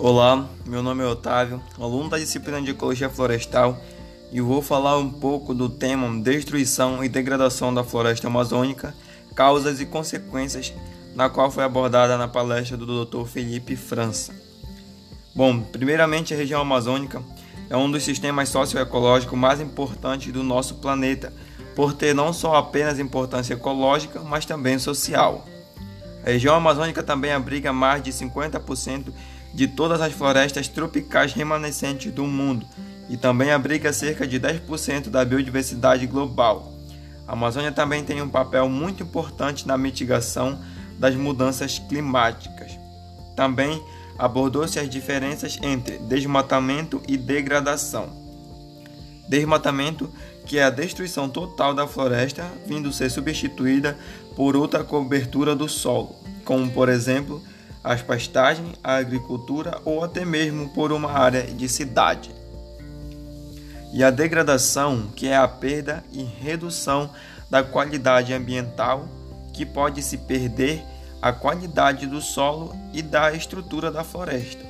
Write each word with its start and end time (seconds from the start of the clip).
Olá, 0.00 0.48
meu 0.64 0.80
nome 0.80 1.02
é 1.02 1.06
Otávio, 1.08 1.60
aluno 1.76 2.08
da 2.08 2.18
disciplina 2.18 2.62
de 2.62 2.70
Ecologia 2.70 3.10
Florestal, 3.10 3.76
e 4.30 4.40
vou 4.40 4.62
falar 4.62 4.96
um 4.96 5.10
pouco 5.10 5.52
do 5.52 5.68
tema 5.68 6.22
Destruição 6.22 7.02
e 7.02 7.08
Degradação 7.08 7.74
da 7.74 7.82
Floresta 7.82 8.28
Amazônica, 8.28 8.94
Causas 9.34 9.80
e 9.80 9.86
Consequências, 9.86 10.72
na 11.16 11.28
qual 11.28 11.50
foi 11.50 11.64
abordada 11.64 12.16
na 12.16 12.28
palestra 12.28 12.76
do 12.76 13.04
Dr. 13.04 13.26
Felipe 13.26 13.74
França. 13.74 14.32
Bom, 15.34 15.62
primeiramente 15.62 16.32
a 16.32 16.36
região 16.36 16.60
amazônica 16.60 17.20
é 17.68 17.76
um 17.76 17.90
dos 17.90 18.04
sistemas 18.04 18.50
socioecológicos 18.50 19.36
mais 19.36 19.60
importantes 19.60 20.32
do 20.32 20.44
nosso 20.44 20.76
planeta, 20.76 21.32
por 21.74 21.92
ter 21.92 22.14
não 22.14 22.32
só 22.32 22.54
apenas 22.54 23.00
importância 23.00 23.54
ecológica, 23.54 24.20
mas 24.20 24.46
também 24.46 24.78
social. 24.78 25.44
A 26.24 26.30
região 26.30 26.54
amazônica 26.54 27.02
também 27.02 27.32
abriga 27.32 27.72
mais 27.72 28.00
de 28.00 28.12
50% 28.12 29.12
de 29.52 29.66
todas 29.66 30.00
as 30.00 30.12
florestas 30.12 30.68
tropicais 30.68 31.32
remanescentes 31.32 32.12
do 32.12 32.24
mundo 32.24 32.66
e 33.08 33.16
também 33.16 33.50
abriga 33.50 33.92
cerca 33.92 34.26
de 34.26 34.38
10% 34.38 35.08
da 35.08 35.24
biodiversidade 35.24 36.06
global. 36.06 36.72
A 37.26 37.32
Amazônia 37.32 37.72
também 37.72 38.04
tem 38.04 38.22
um 38.22 38.28
papel 38.28 38.68
muito 38.68 39.02
importante 39.02 39.66
na 39.66 39.76
mitigação 39.76 40.58
das 40.98 41.14
mudanças 41.14 41.78
climáticas. 41.78 42.78
Também 43.36 43.82
abordou-se 44.18 44.78
as 44.78 44.88
diferenças 44.88 45.58
entre 45.62 45.98
desmatamento 45.98 47.00
e 47.06 47.16
degradação. 47.16 48.08
Desmatamento, 49.28 50.10
que 50.46 50.58
é 50.58 50.64
a 50.64 50.70
destruição 50.70 51.28
total 51.28 51.74
da 51.74 51.86
floresta, 51.86 52.50
vindo 52.66 52.92
ser 52.92 53.10
substituída 53.10 53.96
por 54.34 54.56
outra 54.56 54.82
cobertura 54.82 55.54
do 55.54 55.68
solo, 55.68 56.16
como 56.44 56.70
por 56.70 56.88
exemplo 56.88 57.42
as 57.88 58.02
pastagens, 58.02 58.74
a 58.84 58.96
agricultura 58.96 59.80
ou 59.82 60.04
até 60.04 60.22
mesmo 60.22 60.68
por 60.68 60.92
uma 60.92 61.10
área 61.10 61.42
de 61.44 61.66
cidade. 61.66 62.30
E 63.94 64.04
a 64.04 64.10
degradação, 64.10 65.08
que 65.16 65.26
é 65.26 65.34
a 65.34 65.48
perda 65.48 66.04
e 66.12 66.22
redução 66.22 67.08
da 67.48 67.62
qualidade 67.62 68.34
ambiental, 68.34 69.08
que 69.54 69.64
pode 69.64 70.02
se 70.02 70.18
perder 70.18 70.84
a 71.22 71.32
qualidade 71.32 72.06
do 72.06 72.20
solo 72.20 72.76
e 72.92 73.00
da 73.00 73.32
estrutura 73.32 73.90
da 73.90 74.04
floresta. 74.04 74.62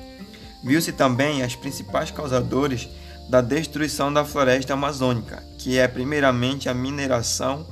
Viu-se 0.63 0.93
também 0.93 1.43
as 1.43 1.57
principais 1.57 2.11
causadores 2.11 2.87
da 3.27 3.41
destruição 3.41 4.13
da 4.13 4.23
floresta 4.23 4.75
amazônica, 4.75 5.43
que 5.57 5.77
é 5.77 5.89
primeiramente 5.89 6.69
a 6.69 6.73
mineração 6.73 7.67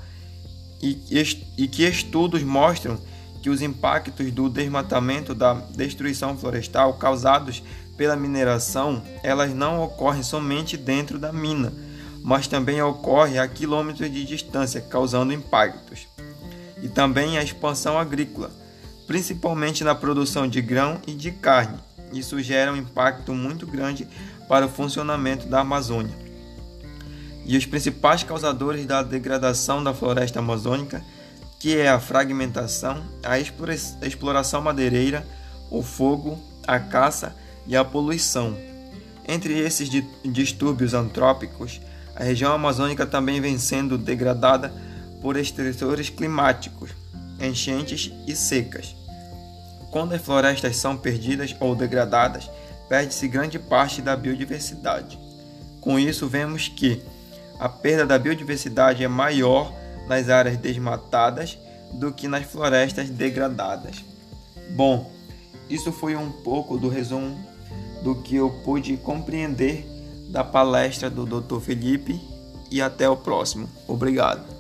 e, 0.82 1.00
e 1.58 1.68
que 1.70 1.88
estudos 1.88 2.44
mostram 2.44 3.00
que 3.48 3.50
os 3.50 3.62
impactos 3.62 4.30
do 4.30 4.50
desmatamento 4.50 5.34
da 5.34 5.54
destruição 5.54 6.38
florestal 6.38 6.96
causados 6.96 7.64
pela 7.96 8.14
mineração, 8.14 9.02
elas 9.24 9.54
não 9.54 9.82
ocorrem 9.82 10.22
somente 10.22 10.76
dentro 10.76 11.18
da 11.18 11.32
mina, 11.32 11.72
mas 12.22 12.46
também 12.46 12.82
ocorrem 12.82 13.40
a 13.40 13.48
quilômetros 13.48 14.12
de 14.12 14.26
distância, 14.26 14.82
causando 14.82 15.32
impactos. 15.32 16.10
E 16.84 16.90
também 16.90 17.38
a 17.38 17.42
expansão 17.42 17.98
agrícola, 17.98 18.52
principalmente 19.08 19.82
na 19.82 19.96
produção 19.96 20.46
de 20.46 20.62
grão 20.62 21.00
e 21.08 21.14
de 21.14 21.32
carne. 21.32 21.80
Isso 22.12 22.42
gera 22.42 22.74
um 22.74 22.76
impacto 22.76 23.34
muito 23.34 23.66
grande 23.66 24.06
para 24.50 24.66
o 24.66 24.70
funcionamento 24.70 25.48
da 25.48 25.62
Amazônia. 25.62 26.14
E 27.46 27.56
os 27.56 27.66
principais 27.66 28.24
causadores 28.24 28.86
da 28.86 29.02
degradação 29.02 29.82
da 29.82 29.94
floresta 29.94 30.40
amazônica 30.40 31.02
que 31.60 31.76
é 31.78 31.90
a 31.90 32.00
fragmentação, 32.00 33.04
a 33.24 33.38
exploração 33.40 34.62
madeireira, 34.62 35.26
o 35.70 35.82
fogo, 35.82 36.40
a 36.68 36.80
caça 36.80 37.36
e 37.66 37.76
a 37.76 37.84
poluição. 37.84 38.56
Entre 39.28 39.60
esses 39.60 39.90
distúrbios 40.24 40.94
antrópicos, 40.94 41.82
a 42.16 42.24
região 42.24 42.54
amazônica 42.54 43.06
também 43.06 43.42
vem 43.42 43.58
sendo 43.58 43.98
degradada 43.98 44.74
por 45.22 45.36
estressores 45.36 46.10
climáticos, 46.10 46.92
enchentes 47.40 48.12
e 48.26 48.36
secas. 48.36 48.96
Quando 49.92 50.14
as 50.14 50.22
florestas 50.22 50.78
são 50.78 50.96
perdidas 50.96 51.56
ou 51.60 51.76
degradadas, 51.76 52.50
perde-se 52.88 53.28
grande 53.28 53.60
parte 53.60 54.02
da 54.02 54.16
biodiversidade. 54.16 55.20
Com 55.82 56.00
isso, 56.00 56.28
vemos 56.28 56.68
que 56.68 57.02
a 57.60 57.68
perda 57.68 58.06
da 58.06 58.20
biodiversidade 58.20 59.04
é 59.04 59.08
maior 59.08 59.74
nas 60.08 60.30
áreas 60.30 60.58
desmatadas 60.58 61.58
do 61.94 62.12
que 62.12 62.28
nas 62.28 62.46
florestas 62.46 63.10
degradadas. 63.10 64.04
Bom, 64.72 65.12
isso 65.70 65.92
foi 65.92 66.16
um 66.16 66.32
pouco 66.32 66.78
do 66.78 66.90
resumo 66.90 67.38
do 68.04 68.16
que 68.16 68.36
eu 68.36 68.50
pude 68.64 68.96
compreender 68.98 69.86
da 70.30 70.44
palestra 70.44 71.10
do 71.10 71.26
Dr. 71.26 71.60
Felipe 71.60 72.20
e 72.70 72.82
até 72.82 73.10
o 73.10 73.16
próximo. 73.16 73.70
Obrigado. 73.88 74.57